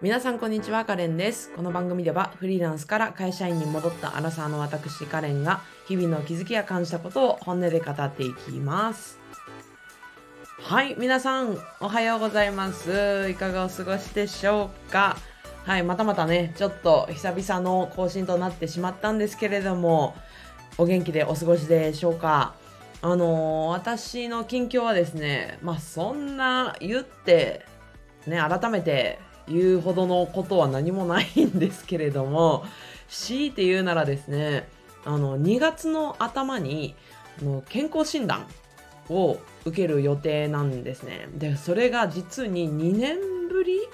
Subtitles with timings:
[0.00, 1.50] 皆さんこんにちはカレンです。
[1.56, 9.18] この番組ではフリーランスから会社員に戻ったアラサーの私カレンが日々の気づきや感じたことを本音で語っていきます。
[10.60, 13.28] はい皆さんおはようございます。
[13.30, 15.16] いかがお過ごしでしょうか？
[15.64, 20.14] はいまたまたねちょっと久々の更新となってしまったんですけれども
[20.78, 22.54] お元気でお過ごしでしょうか？
[23.00, 27.64] あのー、私の近況はですねまあそんな言って
[28.26, 32.64] ね改めて言うほどのことは何もないんですけれども
[33.08, 34.68] 強いて言うならですね
[35.04, 36.94] あの2月の頭に
[37.42, 38.46] の健康診断
[39.08, 41.28] を受ける予定なんですね。
[41.34, 43.16] でそれが実に2年
[43.48, 43.88] ぶり、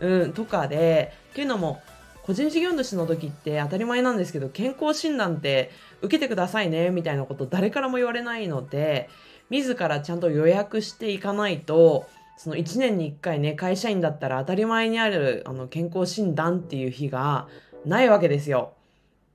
[0.00, 1.82] うん、とかでっていうのも
[2.30, 9.10] 個人事業主の時って当たり前なんですけど健康診断って受けてくださいねみたいなこと誰からも言われないので
[9.50, 12.06] 自らちゃんと予約していかないと
[12.36, 17.48] その1年に1回ね、会社員だったら当たり前にあるあの健康診断っていう日が
[17.84, 18.74] ないわけですよ。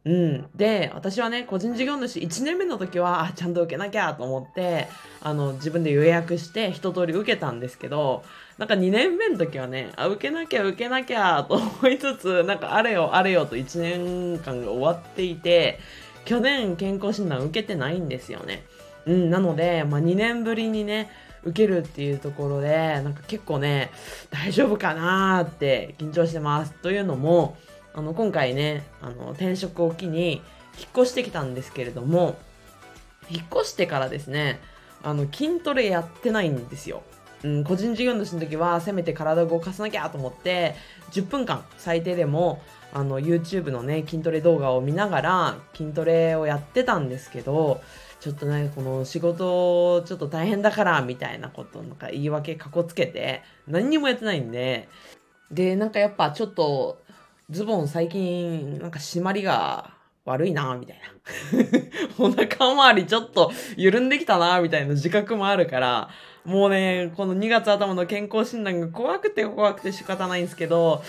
[0.05, 0.45] うん。
[0.55, 4.87] で、私はね、個人事業主1年目の時は、あ、ちゃんと受けなきゃと思って、
[5.19, 8.23] あの、自分で予約して一通り受けたんですけど、
[8.59, 15.79] なんか2年目の時はね、あ、受けなきゃ受けなきゃと思いつつ、なんかあれよあれよと1年間が終わっていて、
[16.23, 18.63] 去年健康診断受けてないんですよね。
[19.07, 21.09] うん、なので、まあ、2年ぶりにね、
[21.43, 23.91] 受けるっていうところで、なんか結構ね、
[24.29, 26.73] 大丈夫かなーって緊張してます。
[26.73, 27.57] というのも、
[27.95, 30.41] あの、今回ね、あの、転職を機に
[30.77, 32.37] 引っ越してきたんですけれども、
[33.29, 34.59] 引っ越してからですね、
[35.01, 37.03] あの、筋トレやってないんですよ。
[37.43, 40.73] うん、個人事業主の時はせめて体を動かさなきゃと思って
[41.11, 47.81] 10分間最低でもあの YouTube のね筋トレ動画を見ながら筋トレをやってたんですけど
[48.19, 54.89] ちょっとね、この仕事ちょっと大変だからみたいなことなんか言い訳かこつけて何にもやってないんで、
[55.51, 57.03] で、なんかやっぱちょっと
[57.49, 59.93] ズボン最近なんか締まりが
[60.25, 61.05] 悪いなみたいな。
[62.17, 66.09] お腹周りちょっと緩んできたなみたいな自覚もあるから、
[66.45, 71.03] もうね、この2月頭の健康診断が怖くて怖くて仕方ないんですけど、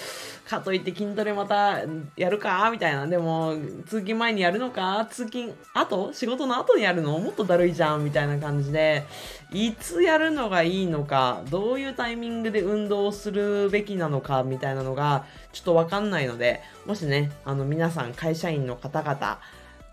[0.46, 1.80] かといって筋トレまた
[2.16, 2.70] やるか？
[2.70, 3.06] みたいな。
[3.06, 3.54] でも、
[3.86, 5.06] 通勤前にやるのか？
[5.10, 6.12] 通勤後？
[6.14, 7.18] 仕事の後にやるの？
[7.18, 8.04] もっとだるいじゃん？
[8.04, 9.04] みたいな感じで、
[9.52, 14.42] いつやるのがいいのか、どういうタイミングで運動するべきなのか？
[14.42, 19.38] みたいなのが、ちょっとわかんないので、もしね、あの皆さん会社員の方々、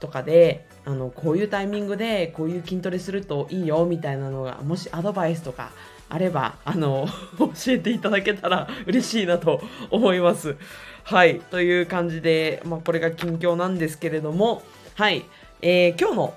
[0.04, 5.72] とかであのこういうタイミングでこういう筋トレするといいよみたいなのがもしアドバイスとか
[6.10, 7.08] あればあの
[7.40, 10.58] 教えていただけたら嬉しいなと思います。
[11.06, 14.62] はいという感じで、まあ、これが近況なんですけれども
[14.96, 15.24] はい、
[15.62, 16.34] えー、今日の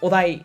[0.00, 0.44] お題、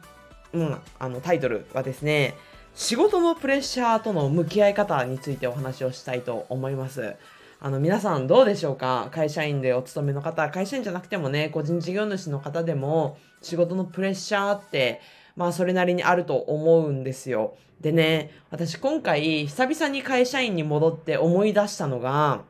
[0.53, 2.35] うん、あのタイトルはですね
[2.75, 7.15] 仕事のプレッシャーとの向き合い方についてお話をしたいと思います。
[7.61, 9.09] あの皆さんどうでしょうか？
[9.11, 15.01] 会社員でお勤めの方、会社員じゃなくてもね、個人事業主の方でも仕事のプレッシャーって、
[15.35, 17.55] まあそれなりにあると思うんですよ。
[17.81, 22.43] でね、私今回久々に会社員に戻って思い出したのが、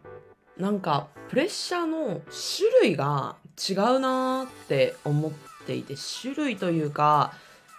[0.57, 5.31] なんかプレッシャーの種類が違うなーって思っ
[5.65, 7.33] ていて、種類というか、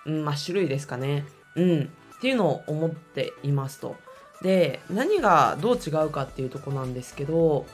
[0.04, 1.24] うん、まあ種類ですかね。
[1.54, 1.92] うん。
[2.18, 3.94] っていうのを思っていますと。
[4.42, 7.66] で何がどう違うかっていうとこなんですけど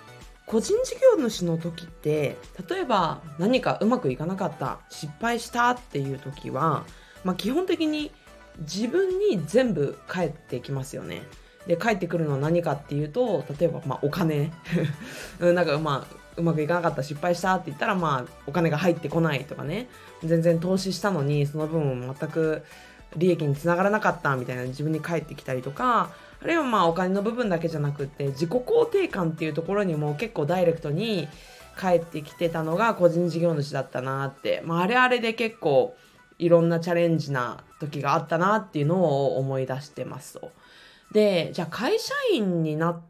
[0.47, 2.37] 個人事業主の時って
[2.69, 6.85] 例えば何かうまくいかなかった失敗したっていう時は、
[7.25, 8.13] まあ、基本的に
[8.61, 11.23] 自分に全部返ってきますよね。
[11.67, 14.53] で返ってくるのは何かっていうと例えばまあお金
[15.41, 19.89] なんかまあうまくいかなかった失敗したって言ったらまあお金が入ってこないとかね
[20.23, 22.63] 全然投資したのにその分全く
[23.17, 26.11] 利益につながらなかったみたいな自分に返ってきたりとか
[26.43, 31.29] あるいはまあお金の部分だけじゃなくて自己肯定感っていうところにも結構ダイレクトに
[31.77, 35.95] 返ってきてたのが個人事業主だったなって、まあ、あれあれで結構
[36.39, 40.51] いろんなチャレンジな時があったなっていうのを思い出してますと。
[41.13, 43.01] で、じゃあ会社員になっ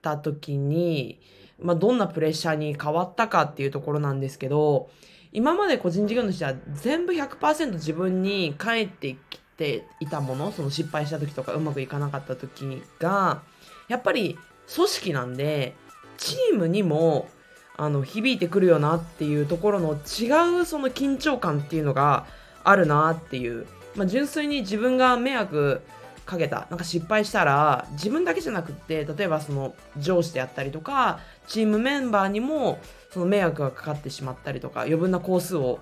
[0.00, 1.20] た時に、
[1.60, 4.90] まあ、どんなプレッシャーに変わったかっていうところなんですけど、
[5.32, 13.42] 今まで個人事業主は全部100%自分に返ってきていたものその失敗した時とかうまくいかなかった時が
[13.86, 14.36] やっぱり
[14.74, 15.76] 組織なんで
[16.16, 17.28] チームにも
[17.76, 22.26] あの響いてくるよなっていうところの違うその緊張感っていうのが
[22.64, 25.80] あるなっていう、まあ、純粋に自分が迷惑
[26.26, 32.78] かけたなんか失敗したら自分だけじゃなくって例えばその上司であったりとかチームメンバーにも
[33.12, 35.80] その迷惑がかかってしまったりとか余分な工数を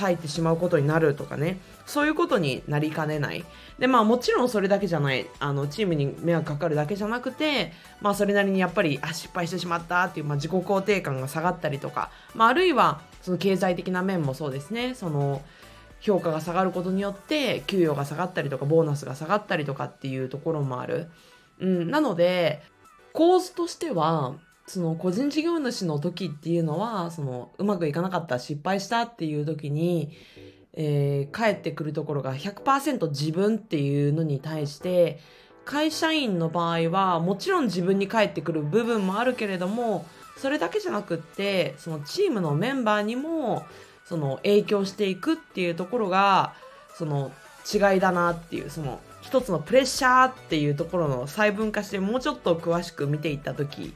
[0.00, 1.58] 割いてしまうことになるとかね。
[1.86, 3.44] そういうことになりかねない。
[3.78, 15.42] で、まあもちろんそれだけじゃない、あの、チームに迷惑かかるだけじゃなくて、まあそれなりにやっぱり、あ、失敗してしまったっていう、まあ自己肯定感が下がったりとか、まああるいは、その経済的な面もそうですね、その、
[16.04, 21.08] 評価が下がることによって給与が下がったりとかボーナスが下がったりとかっていうところもある。
[21.60, 22.60] うん、なので
[23.14, 24.34] 構図としては
[24.66, 30.12] その個人事業主の時っていうのはそのうまくいかなかった失敗したっていう時に、
[30.76, 35.20] えー、帰ってくるところが100%自分っていうのに対して
[35.64, 40.04] 会社員の場合はもちろん自分に返ってくる部分もあるけれども
[40.36, 43.64] それだけじゃなくってそのチームのメンバーにも
[44.04, 46.54] その影響していくっていうところが
[46.96, 47.30] その
[47.72, 53.94] 違いだなっていうその一つのプレッシャーっていうところの細分化してもうちょっと詳しく見ていった時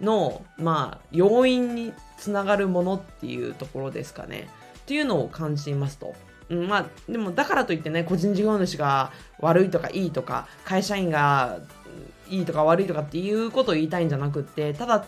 [0.00, 4.48] のまあ要因につながるものっていうところですかね。
[4.90, 6.16] っていうのを感じていますと。
[6.48, 11.60] うん、まあでもだからといってね個人事業主が悪いとかいいとか会社員が
[12.28, 15.06] いいとか悪いとかっていうことを言いたいんじゃなくってただ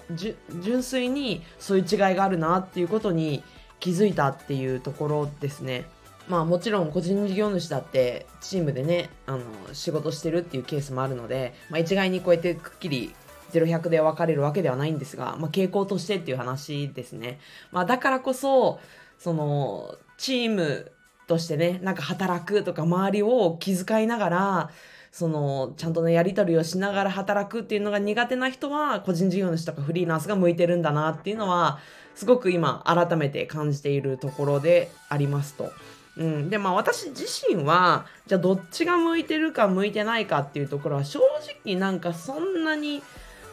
[0.60, 3.42] 純粋にそういう違いがあるなっていうことに
[3.80, 5.86] 気づいたっていうところですね。
[6.28, 9.40] まあもちろん個人事業主だってチームでね、あの、
[9.72, 13.12] 仕事してるっていうケースもあるので、まあ一概にこうやってくっきり
[13.52, 17.40] 0100で分かれるわけではないんですが、まあ傾向としてっていう話ですね。
[17.70, 18.80] まあだからこそ、
[19.22, 20.90] その、チーム
[21.26, 24.70] としてね、なんか働くとか周りを気遣いながら、
[25.12, 31.78] その、ちゃんとね、やり取りをしながら働くっていうのが苦手な人は、個人事業主とかフリーランスが向いてるんだなっていうのは、
[32.14, 35.70] すごく今改めて感じているところでありますと。
[36.16, 41.20] うん、でまあ私自身はじゃあどっちが向いてるか向いてないかっていうところは正
[41.64, 43.02] 直なんかそんなに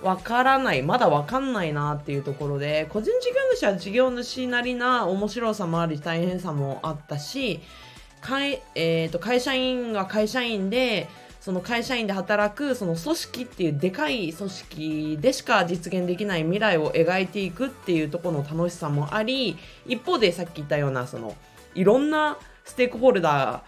[0.01, 7.60] わからないまだわかんないなっていうところで個人事業主は事業主なりな面白さもあり大変さもあったし
[8.22, 11.07] 会,、えーと会社員が会社員で
[11.40, 19.57] その会社員で働くその組織っていうでかい組織でしか実現できない未来を描いていくっていうところの楽しさもあり
[19.88, 21.36] 一方でさっき言ったようなその
[21.75, 23.63] いろんなステークホルダ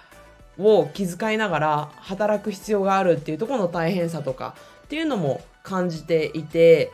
[0.58, 6.92] ーを気遣いながら働く必要があるっていうところの大変さとかっていうのも感じていて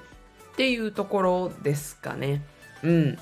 [0.54, 2.44] っていうところですかね。
[2.84, 3.18] うん。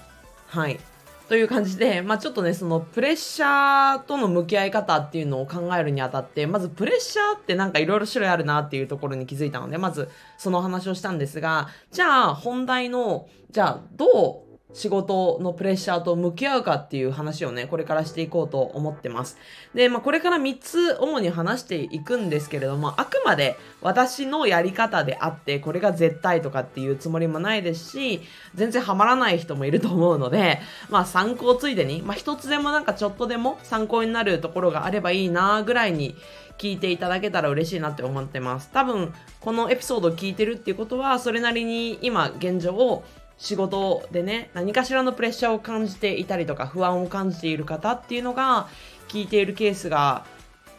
[0.48, 0.80] はい。
[1.28, 10.08] という感じで、まあちょっとね、そのプレッシャーとの向き合い方っていうのを考えるにあたって、まずプレッシャーってなんかいろいろ種類あるなっていうところに気づいたので、まず
[10.38, 14.45] その話をしたんですが、じゃあ本題の、じゃあどう
[14.76, 19.38] 仕事のプレッシャーと向き合うかっていう話をね、これからしていこうと思ってます。
[19.74, 28.22] で、まあ、これから3つ主に話していくんですけれども、あくまで私のやり方であって、これが絶対とかっていうつもりもないですし、
[28.54, 36.16] 全然ハマらない人もいると思うので、まあ、参考ついでに、まあ、一つでもなんかちょっとでも参考になるところがあればいいなぐらいに
[36.58, 38.70] 聞いていただけたら嬉しいなって思ってます。
[38.74, 43.06] 多分、このエピソードを聞いてるっていうことは、それなりに今現状を
[43.38, 48.68] 仕事でね、何かしらのプレッシャーを感じていたりとか、不安を感じている方っていうのが、
[49.08, 50.26] 聞いているケースが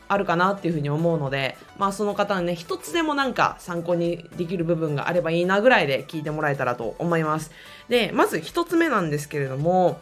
[0.08, 7.50] あるかなっていうふうに思うので、まあその方にね、一つでもなんか参考にできる部分があればいいなぐらいで聞いてもらえたらと思います。
[7.88, 10.00] で、まず一つ目なんですけれども、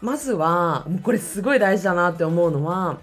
[0.00, 2.98] まずは、もうこれすごい大事だなって思うのは、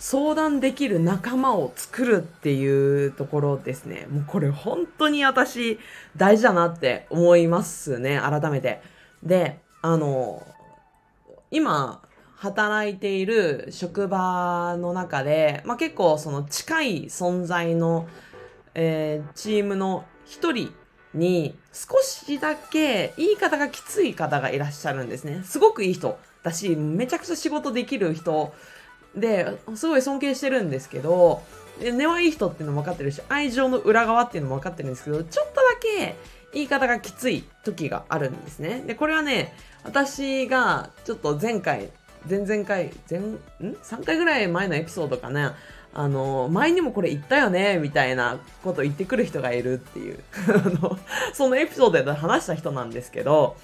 [0.00, 4.06] 相談できる仲間を作るっていうところですね。
[4.10, 5.78] もうこれ本当に私
[6.16, 8.80] 大事だなって思いますね、改めて。
[9.22, 10.42] で、あの、
[11.50, 12.00] 今、
[12.36, 18.08] 働いている職場の中で、まあ、結構その近い存在の、
[18.74, 20.72] えー、チームの一人
[21.12, 25.42] に少しだけ言い方がきつい方がいらっしゃるんですね。
[25.44, 28.54] すごくいい人だし、めちゃくちゃ仕事できる人
[29.14, 31.42] で、すごい尊敬してるんですけど、
[31.80, 35.60] 根はいい人っていうのも分かってるし、愛情の裏側っていうのも分かってるんですけど、ちょっとだ
[35.98, 36.16] け
[36.52, 38.82] 言い方がきつい時があるんですね。
[38.86, 41.90] で、これはね、私がちょっと前回、
[42.28, 45.56] 前々回、前、ん ?3 回ぐらい前のエピソードかな。
[45.92, 50.18] あの、前にもこれ言ったよね、みたいなこと言ってくる人がいるっていう。
[51.34, 53.56] そのエピソードで話した人なんですけど、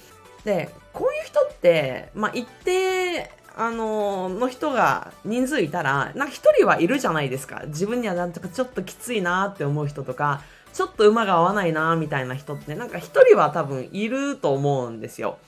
[0.44, 7.62] で、こういう人って、まあ、一定あのの人が人数いたら、なんか一人はいるじゃないですか。
[7.68, 10.42] 自分にはなんとかちょっときついなって思う人とか、
[10.74, 15.38] ちょっと馬が合わないなみたいな人って、なんか一人は多分いると思うんですよ。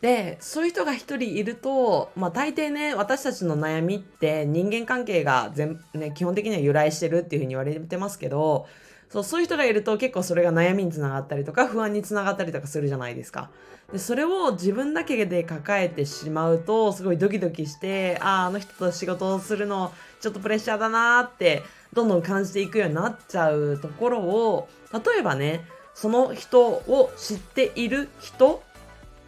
[0.00, 8.66] で、そういう人が一人いると、まあ大抵ね、私たちの悩みって人間関係が全、ね、基本的には由来してるっていうふうに言われてますけど、
[9.10, 13.50] そうそういう人がいると結構それが悩みにつながったりとか不安につながったりとかするじゃないですか。
[13.92, 28.62] でそれを自分だけで抱えてしまうとすごいドキドキしてあああの人と仕事をするのちょっとプレッシャーだなーってどんどん感じていくようになっちゃうところを例えばねその人を知っている人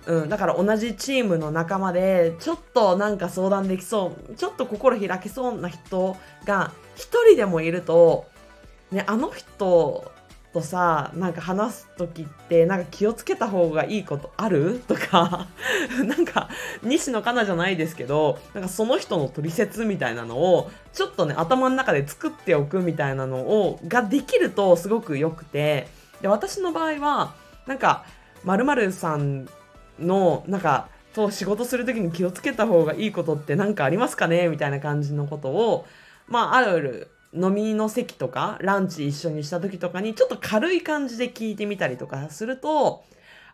[0.05, 8.27] うん、だから同じチームの仲間でちょっとなんか相談できそうちょっと心開けそうな人が一人でもいると、
[8.93, 10.13] ね、あの人
[10.53, 14.81] とさなんか話す時ってなんか気をつけた方がいいことある？
[14.87, 15.49] とか
[16.05, 16.51] なんか
[16.83, 25.89] 西野カナじゃないですけどなんかその人の取説みたいなのをちょっとね頭の中で作っておくみたいなのをができるとすごく良くて
[26.21, 27.33] で私の場合は
[27.67, 28.05] なんか
[28.45, 29.49] 〇〇さん
[29.99, 34.49] のなんかと仕事する時に気をつけた方がいいことって何かありますかね？
[34.49, 35.87] みたいな感じのことを
[36.27, 43.05] まあある飲みの席とかランチ一緒にした時とかにちょっと軽い感じで聞いてみたりとかすると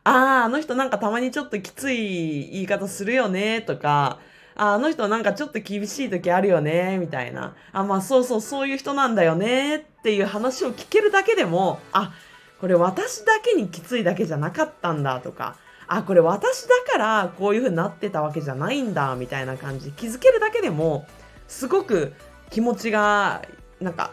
[0.04, 4.18] あああの人なんかたまにちょっときつい言い方するよねとか
[4.56, 7.54] ああの人なんかちょっと厳しい時あるよねみたいな。
[7.72, 12.12] あまあそうそうそういう人なんだよねっていう話を聞けるだけでもあ
[12.60, 15.56] これ私だけにきついだけじゃなかったんだとか
[15.86, 21.06] あこれ私だからこういう風になってたわけじゃないんだみたいな感じ気づけるだけでも
[21.46, 22.14] すごく
[22.50, 23.42] 気持ちが
[23.80, 24.12] なんか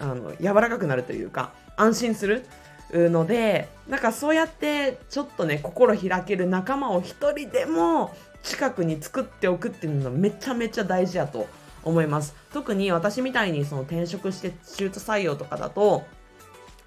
[0.00, 2.44] あの柔らかくなるというか安心する
[2.92, 11.46] のでなんかそうやってちょっとね心開ける仲間を一人でも近くに作っておくっていうのはめちゃめちゃ大事やと
[11.82, 12.34] 思います。
[12.52, 16.04] 特に私みたいにその転職して中途採用とかだと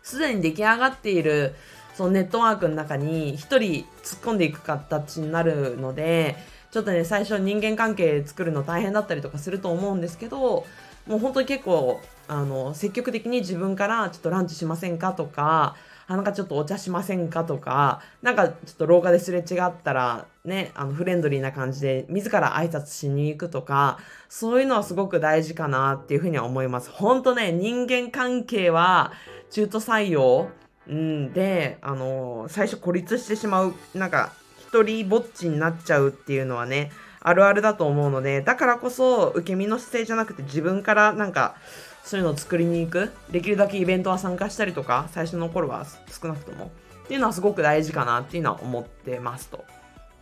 [0.03, 1.55] すでに出来上がっている
[1.97, 3.57] そのネットワークの中に1人
[4.03, 6.35] 突っ込んでいく形になるので、
[6.69, 10.63] ちょっとね、最初人間関係作るの大変だったりとかすると思うんですけど、
[11.07, 15.75] もう本当に結構、あの、積極的に自分からちょっとランチしませんかとか、
[16.09, 23.99] あなんかちょっとお茶しませんかとか、なんかちょっと廊下ですれ違ったら、ね、あの、フレンドリーな感じで自ら挨拶しに行くとか、
[24.29, 26.89] そういうのはすごく大事かなっていうふうには思います。
[26.91, 29.11] 本当ね、人間関係は
[29.51, 30.49] 中途採用、
[30.87, 34.31] うん、で、あの、最初孤立してしまう、なんか、
[34.67, 36.91] 一人ぼっちになっちゃうっていうのはね、
[37.27, 41.55] あるあるだと思うので、だからこそ、受け身の姿勢じゃなくて自分からなんか、
[42.03, 43.11] そういうのを作りに行く。
[43.31, 46.71] できるだけイベントは参加したりとか、最初の頃は少なくとも。
[47.03, 49.65] っていうのはすごく大事かなっていうのは思ってますと。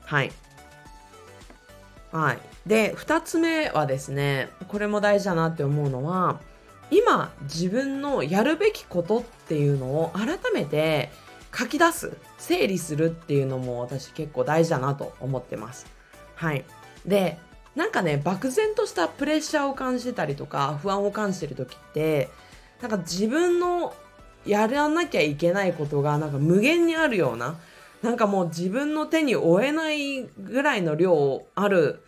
[0.06, 0.32] はい。
[2.12, 2.40] はい。
[2.66, 6.40] で、二つ目はですね、これも大事だなって思うのは、
[6.92, 11.10] 今自分のやるべきことっていうのを改めて
[11.58, 15.88] 書き出す整理するっていうのも私結構大事だなと思ってます
[16.36, 16.64] はい
[17.06, 17.38] で
[17.76, 22.30] なんかね漠然としたプレッシャーを感じてたりとか不安を感じてる時って
[22.82, 23.94] なんか自分の
[24.46, 27.58] やらなきゃいけないことがなんか無限にあるような
[28.02, 32.04] なんかもう自分の手に負えないぐらいの量ある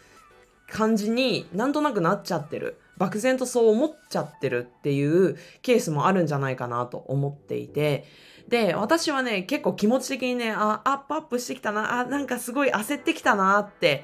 [0.70, 2.78] 感じになんとなくなっちゃってる。
[2.98, 8.06] 漠然とそう思っちゃってるっていうケースもあるんじゃないかなと思っていて、
[8.48, 14.04] で、私はね、結構気持ち的にね、あ、アップアップしてきたな、あ、なんかすごい焦ってきたなって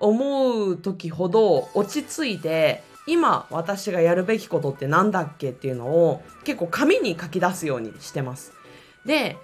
[0.00, 8.52] 思う時ほど落ち着いて、今私がやるべきことって何だっけっていうのを結構紙に書き出すようにしてます。
[9.04, 9.36] で、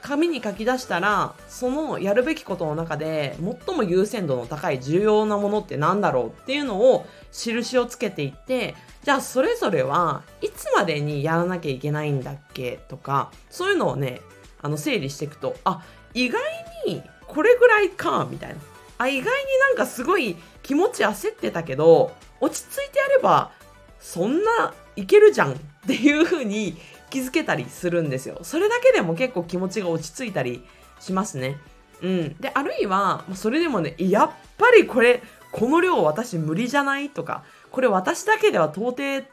[0.00, 3.36] 紙に書き出したらそのやるべきことの中で
[3.66, 14.20] 最も優先度の高い重要なものって何だろうっていうのを印をつけていってじゃあそれぞれはいつまでにやらなきゃいけないんだっけとかそういうのをね
[14.62, 15.82] あの整理していくとあ
[16.14, 16.42] 意外
[16.86, 18.56] にこれぐらいかみたいな
[18.98, 19.26] あ意外に
[19.60, 23.52] なんかすごい気持ち焦ってたけど落ち着いてやれば
[24.00, 26.76] そんないけるじゃんっていう風に
[27.10, 28.38] 気づけたりするんですよ。
[28.42, 30.62] それだけでも結構気持ちが落ち着いたり
[31.00, 31.56] しますね。
[32.02, 32.36] うん。
[32.38, 39.26] で、あるいは、それでもね、やっぱりこれ、この量私無理じゃないとか、これ私だけでは到底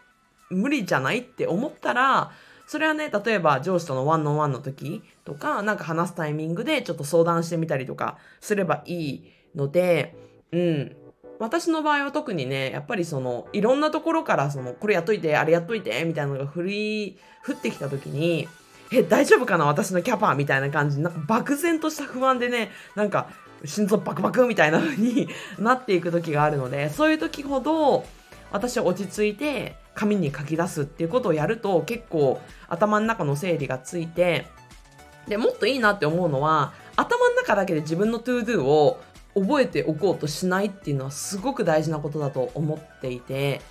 [0.50, 2.32] 無理じゃないって思ったら、
[2.68, 10.16] それはね、例えば上司とのワンオンワンの時とか、なんか話すタイミングでちょっと相談してみたりとかすればいいので、
[10.52, 10.96] うん。
[11.38, 18.48] 私の場合は特にね、やっぱりその、いろんなところからその、これやっといて、あれやっといて、みたいなのが振り、降ってきた時に、
[18.92, 23.28] え、大丈夫かな私のキャパみたいな感じなんか漠然とした不安でね、なんか、
[23.66, 25.28] 心臓バクバクみたいな風に
[25.60, 28.06] なっていく時があるので、そういう時ほど、
[28.52, 34.46] 私は落ち着いて、紙に書き出すっていうことをやると、結構、頭の中の整理がついて、
[35.28, 39.02] で、もっといいなって思うのは、頭の中だけで自分の to do を
[39.36, 43.62] 覚えておこうとしないっていうのはすごく大事なことだと思っていて、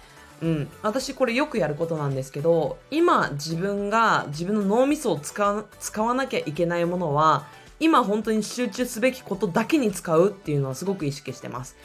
[0.43, 7.47] うん、私これよくやることなんですけど今自分が自分の脳みそを使わ使わなきゃいけないものは
[7.81, 11.77] 今本当に集中すべきことだけに使うっていうのはすごく意識してます。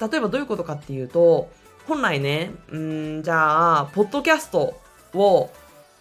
[0.00, 1.48] 例えばどういうことかっていうと
[1.86, 4.80] 本来ねうんじゃあポッドキャスト
[5.14, 5.50] を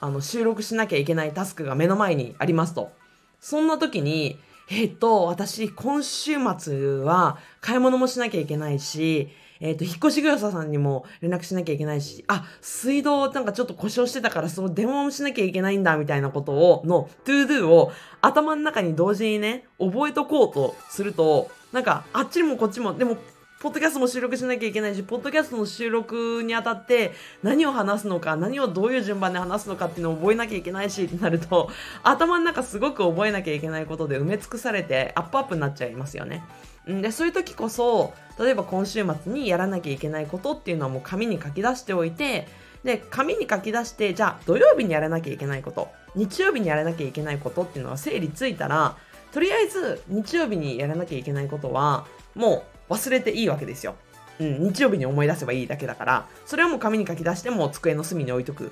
[0.01, 2.91] あの収録しなきゃいけないタスクが目の前にありますと。
[3.39, 4.39] そんな時に
[4.69, 9.29] えっと私今週末は買い物もしなきゃいけないし
[9.63, 23.15] えっ、と、引っ越し業者さんにも連絡しなきゃいけないし、あ、水道なんかちょっと故障してたから、その電話もしなきゃいけないんだ、みたいなことを、の、 to do を頭の中に同時にね、覚えとこうとすると、なんか、あっちもこっちも、でも、
[23.63, 31.69] ポッドキャストも収録しなきゃいけないし、ポッドキャストの収録にあたって何を話すのか、何をどういう順番で話すのかっていうのを覚えなきゃいけないしってなると、
[32.03, 36.43] 頭の中すごく覚えなきゃいけないことで埋め尽くされてアップアップになっちゃいますよね。
[36.85, 42.49] でそういう時こそ例えば今週末にやらなきゃいけないことっていうのはもう紙に書き出しておいて
[42.83, 48.97] で紙に書き出してじゃあ土曜日にやらなきゃいけないこと日曜日にやらなきゃいけないことっていうのが整理ついたら
[49.33, 53.95] とりあえず日曜日にやらなきゃいけないことはもう忘れていいわけですよ。
[54.39, 58.71] うん、日曜日に思い出せばいいだけだからそれはもう紙に書き出しても机の隅に置いとく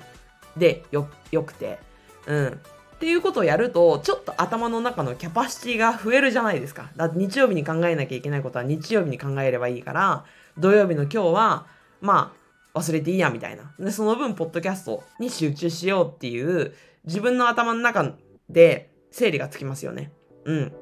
[0.56, 1.78] でよよくて、
[2.26, 2.60] うん、
[3.02, 6.92] っていうことをやると、ちょっと頭の中のキャパシティが増えるじゃないですか。
[6.94, 10.24] だって日曜日に考えなきゃいけないことは日曜日に考えればいいから、
[10.56, 11.66] 土曜日の今日は、
[12.00, 12.32] ま
[12.72, 13.74] あ、忘れていいや、みたいな。
[13.80, 18.14] で、その分、ポッドキャストに集中しようっていう、自分の頭の中
[18.48, 20.12] で整理がつきますよね。
[20.44, 20.72] うん。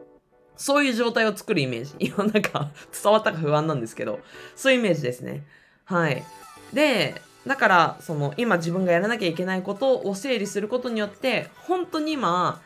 [0.57, 1.95] そういう状態を作るイメージ。
[2.07, 2.71] 今なんか
[3.03, 4.21] 伝わったか不安なんですけど、
[4.57, 5.45] そういうイメージですね。
[5.85, 6.23] はい。
[6.73, 12.61] で、だからその今自分がやらなきゃいけないことを整理することによって本当に今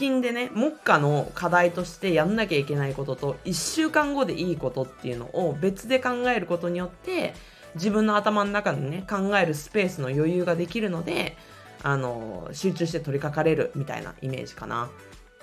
[0.00, 7.34] 近でね目下の課題としてやんなきゃいけないことと1週間後でいいことっていうのを別で考えることによって
[7.74, 11.36] 自分の頭の中にね考えるスペースの余裕ができるので
[11.82, 14.90] あの集中して取り掛かれるみたいなイメージかな。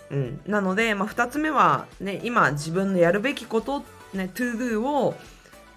[0.09, 3.83] うん、なので、まあ、2つ目は、ね、今自分のやるべきこと、
[4.13, 5.15] ね、to do を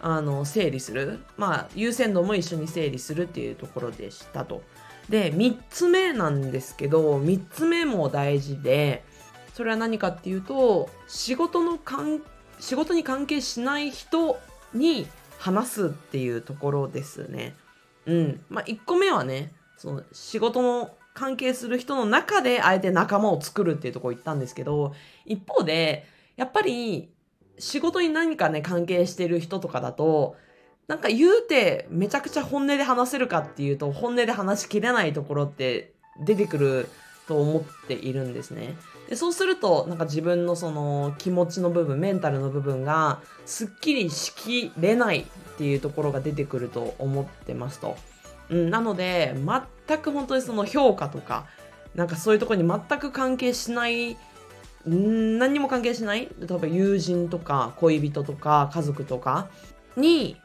[0.00, 4.62] あの整理する、まあ、優先度も一緒に整理するっていうところでしたと。
[5.08, 9.02] で3つ目なんですけど3つ目も大事で
[9.54, 12.22] それは何かっていうと仕事の関
[12.60, 14.38] 仕事に関係しない人
[14.72, 17.56] に話すっていうところですね。
[18.06, 18.40] うん。
[18.48, 20.90] まあ、1個目はね、その仕事の
[21.20, 24.94] 関係する人の中であえて仲間を作るっていうところ言ったんですけど、
[25.26, 26.06] 一方で、
[26.36, 27.12] やっぱり
[27.58, 30.36] 仕事に何かね、関係してる人とかだと、
[30.88, 35.92] なんか言うてめちゃくちゃ本音で話せるかっていうと、本音で話しきれないところって
[36.24, 36.88] 出てくる
[37.28, 38.74] と思っているんですね。
[39.10, 45.24] でそうすると、なんか自分のその気持ちの部分、メンタルの部分がすっきりしきれないっ
[45.58, 47.98] ていうところが出てくると思ってますと。
[48.50, 49.34] うん、なので、
[49.86, 51.46] 全く本当にその評価とか、
[51.94, 54.16] なんかそういうとこに全く関係しない
[54.86, 59.48] 何にも関係しない例えば友人とか恋人とか家族とか
[59.96, 60.36] に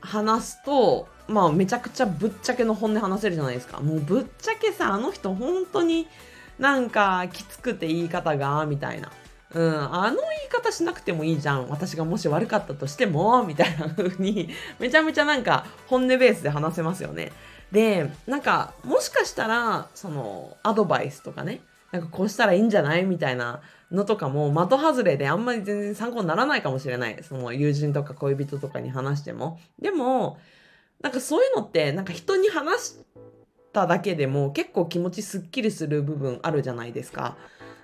[0.00, 3.80] 話すとまあめちゃくちゃぶっちゃけの本音話せるじゃないですか。
[3.80, 6.06] もうぶっちゃけさあの人本当に
[6.58, 9.10] なんかきつくて言い方がみたいな。
[9.54, 11.68] うん、あの言い方しなくてもいいじゃん。
[11.68, 17.32] 私がもし悪かったとしても、みたいな風に、 めちゃめちゃなんか本音ベースで話せますよね。
[17.70, 21.60] で、なんか、もしかしたら、その、アドバイスとかね、
[21.92, 27.22] なんかこうしたらいいんじゃないみたいなのとかも的外れであんまり全然参考にならないかもしれない。
[27.22, 29.60] その友人とか恋人とかに話しても。
[29.80, 30.38] でも、
[31.00, 32.98] なんかそういうのってなんか人に話し
[33.72, 37.36] ただけでも結構気持ちすっきりする部分あるじゃないですか。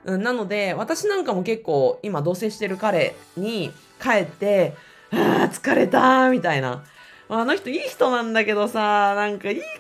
[0.05, 4.75] うん、なので私なんかも結構今同棲してる彼に帰って
[5.13, 6.85] 「ああ疲れた」みたいな。
[7.29, 9.71] あの人いい人なんだけどさなんか言い方が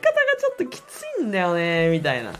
[0.40, 2.32] ちょっときついんだよねみたいな。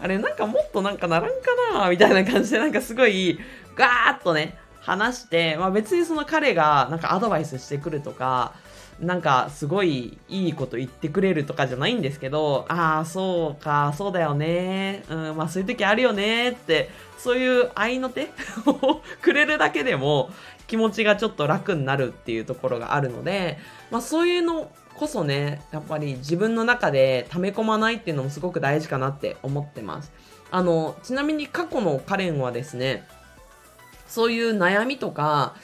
[0.00, 1.36] あれなんかもっとなんかならんか
[1.72, 3.38] なみたいな感じでなんかすごい
[3.74, 8.54] ガーッとね話して、まあ、別にその彼がなんかアドバイスしてくるとか
[9.00, 18.30] なんかすごいいいこと言ってくれるとかじゃないんですけどああそうかそうだよねうんまあそういう時あるよねってそういう愛の手
[18.66, 20.30] をくれるだけでも
[20.66, 23.58] 気持ちがちょっと楽になるっていうところがあるので、
[23.90, 30.12] まあ、そういうのこそね、やっぱり自分の中で溜め込まないっていうのもすごく大事かなって思ってます。
[30.50, 33.06] あの、ちなみに過去のカレンはですね、
[34.08, 35.54] そういう悩みとか、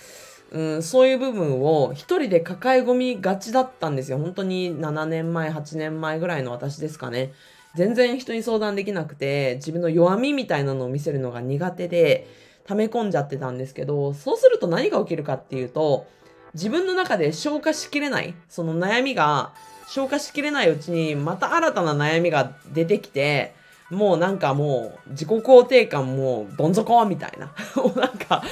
[0.52, 4.18] うん、そういう部分を一人で抱え込みがちだったんですよ。
[4.18, 7.32] 本当に7年前、8年前ぐらいの私ですかね。
[7.74, 12.28] 全然人に相談できなくて、自分の弱みみたいなのを見せるのが苦手で、
[12.66, 16.06] 溜め込んじゃってたんですけど、そうすると何が起きるかっていうと、
[16.54, 19.52] 自分の中で消化しきれない、その悩みが
[19.88, 23.54] 消化しきれないうちにまた新たな悩みが出てきて、
[23.90, 27.52] もうなんかもう自己肯定感もどん底みたいな。
[27.96, 28.42] なんか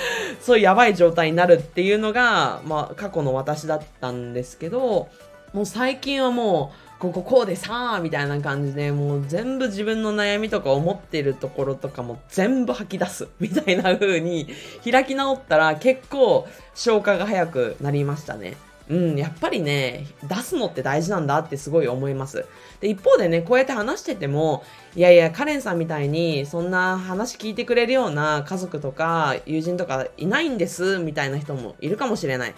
[0.40, 5.08] そういうやばい状態になるっていうのが、まあ過去の私だったんですけど、
[5.52, 14.48] もう最近はもうこここうでさーみたいな感じでもう全部自分の悩みとか思ってるところとかも全部吐き出す みたいな風に
[14.88, 18.56] 開き直ったら結構消化が早くなりましたね。
[18.88, 22.44] うん、やっぱりね、出すのって大事なんだってすごい思います。
[22.80, 24.64] で、一方でね、こうやって話してても、
[24.96, 32.54] いやいや、カレンさんみたいに、そんな話聞いてくれるような家族とか友人とかいないんです、みたいな人もいるかもしれない。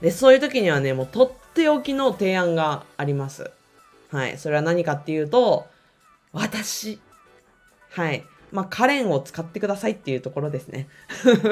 [0.00, 3.50] で、そういう時にはね、もうとっておきの提案があります。
[4.10, 4.38] はい。
[4.38, 5.66] それは何かっていうと、
[6.32, 7.00] 私。
[7.90, 8.24] はい。
[8.54, 10.86] まあ、カレンを使ってくださいっていうところですね。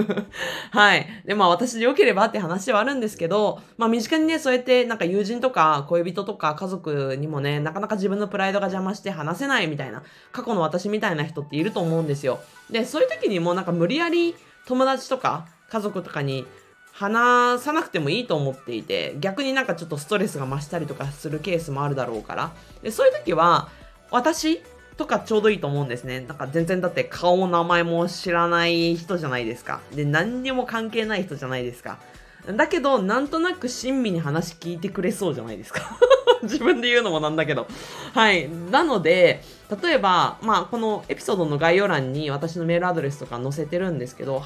[0.71, 1.07] はい。
[1.27, 12.38] で、まあ、私で良ければって話はあるんですけど、まあ、身近にね、そうやってなんか友人とか恋人とか家族にもね、なかなか自分のプライドが邪魔して話せないみたいな、過去の私みたいな人っていると思うんですよ。
[12.71, 14.37] で、そういう時にもなんか無理やり
[14.67, 16.47] 友達とか家族とかに
[16.93, 22.53] 話さなくてもいいと思っていて、逆になんかちょっとストレスが増したりとかするケースもあるだろうから。
[22.81, 23.71] で、そういう時は、
[24.12, 24.62] 私
[25.03, 26.21] とかちょうどいいと思うんですね。
[26.21, 29.81] なんか全然だって顔も名前も知らない人じゃないですか。
[29.93, 31.99] で、何にも関係ない人じゃないですか。
[32.47, 35.99] だけど、なんとなく親身に話聞いてくれそうじゃないですか。
[36.45, 37.67] 自分で言うのもなんだけど。
[38.15, 38.49] はい。
[38.71, 39.43] なので、
[39.83, 44.38] 例えば、まあ、このエピソードの概要欄に私のメールアドレスとか載せてるんですけど、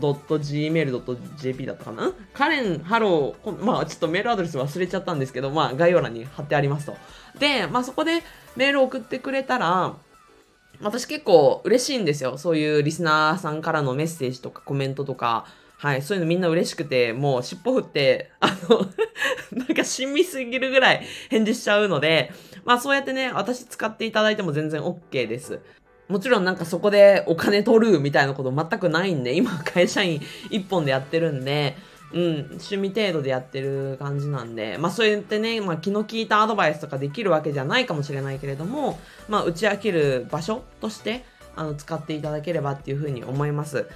[0.00, 2.12] gmail.jp だったかな？
[2.32, 6.96] カレン、ハロー、まあちょっとメールアドレス忘れちゃったんですけど、まあ概要欄に貼ってありますと。
[7.38, 8.22] で、まあそこで
[8.56, 9.94] メール送ってくれたら、
[10.80, 12.36] 私結構嬉しいんですよ。
[12.36, 18.86] そういうリスナーさんからのメッセージとかコメントとか、はい、そういうのみんな嬉しくて、もう尻尾振って、あの
[19.52, 22.32] なんか親身すぎるぐらい返事しちゃうので、
[22.64, 25.60] まあそうやってね、私使っていただいても全然 OK です。
[26.08, 31.76] もちろんなんかそこでお金取るみたいなこと全くないんで、今会社員一本でやってるんで、
[32.12, 41.24] うん、趣味程度でやってる感じなんで、まあそうやってね、まあ気の利いたアドバイスとかできるわけじゃないかもしれないけれども、まあ打ち明ける場所として、
[41.56, 43.86] あの、使っていただければっていうふうに思います。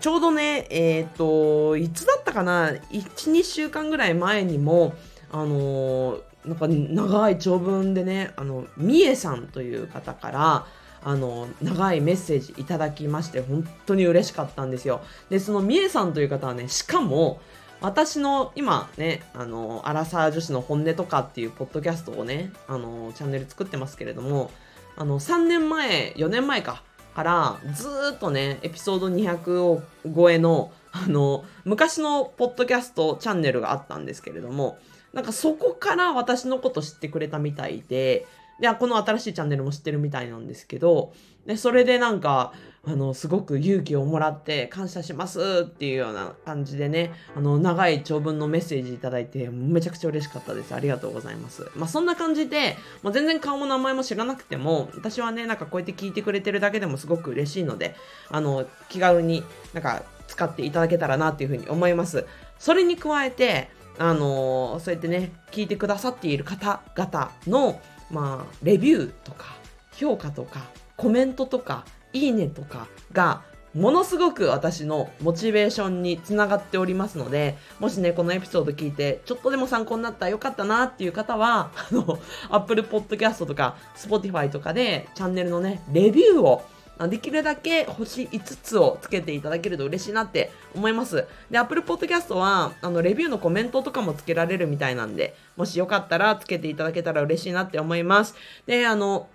[0.00, 4.94] ちょうどね、えっ、ー、と、いつだったかな ?1、2週間ぐらい前にも、
[5.30, 10.66] あの、なんか長い長文でね、あの、みえさんという方から、
[11.04, 15.00] あの、長いメッセージいただきまして、本当に嬉しかったんですよ。
[15.30, 17.40] で、そのみえさんという方はね、しかも、
[17.80, 24.50] 私の今ね、あの、アラサー女子の本音とかっていうポッドキャストをね、あの、チャンネル作ってますけれども、
[24.96, 26.82] あの、3年前、4年前か、
[27.14, 29.82] からずっとね、エピソード200を
[30.14, 34.78] 超えの、あの、昔のポッドキャストチャンネルがあったんですけれども、
[35.12, 38.26] なんかそこから私のこと知ってくれたみたいで、
[38.62, 41.12] で、この新しいチャンネルも知ってるみたいなんですけど、
[41.46, 42.52] で、それでなんか、
[42.84, 50.72] あの、すごく勇気をもらって感謝しますっていうような感じでね、あの、長い長文のメッセージいただいて、めちゃくちゃ嬉しかったです。
[50.76, 51.68] ありがとうございます。
[51.74, 57.96] まあ、そんな感じで、まあ、全然顔も名前も知らなくても、私はね、なんかこうやって聞いてくれてるだけでもすごく嬉しいので、
[58.30, 59.42] あの、気軽に
[59.74, 62.26] なんか使っていただけたらなっていうふうに思います。
[62.60, 67.80] それに加えて、あのそうやってね、聞いてくださっている方々の、
[68.12, 69.56] まあ、レビューとか、
[69.92, 70.60] 評価とか、
[70.96, 73.42] コメントとか、いいねとかが、
[73.74, 82.18] ものすごく私のモチベーションにつながっておりますので、もしね、このエピソード聞いて、ちょっとでも参考になったらよかったなっていう方は、あの、
[82.50, 86.62] Apple Podcast とか Spotify とかでチャンネルのね、レビューを
[87.08, 91.26] できるだけ星5つをつけていただけると嬉しいなって思います。
[91.50, 98.36] で、Apple Podcast は、あの、レビューのコメントとかもつけられるみたいなんで、もしよかったらつけていただけたら嬉しいなって思います。
[98.66, 99.28] で、あの、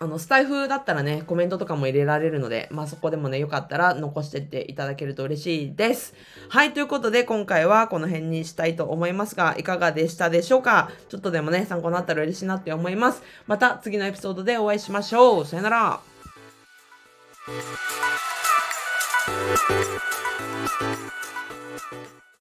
[0.00, 6.14] あの、スタイフだったらね、コメントとかも入れられるので、まあそこでもね、よかったら残してっていただけると嬉しいです。
[6.48, 10.90] はい、ということで今回はこの辺にしたいと思いますが、いかがでしたでしょうか？
[11.08, 13.22] ちょっとでもね、参考になったら嬉しいなって思います。
[13.46, 15.46] また次のエピソードでお会いしましょう。
[15.46, 16.09] さよなら。
[17.50, 17.80] Thank
[21.00, 21.19] you.